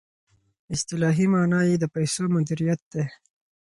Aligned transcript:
اصطلاحي 0.75 1.25
معنی 1.33 1.61
یې 1.69 1.75
د 1.79 1.85
پیسو 1.95 2.23
مدیریت 2.35 2.81
دی. 2.93 3.03